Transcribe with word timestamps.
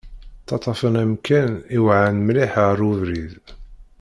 Ttaṭṭafen 0.41 0.95
amkan 1.03 1.51
iweɛɛan 1.75 2.17
mliḥ 2.25 2.51
ɣer 2.63 2.77
ubrid. 2.89 3.43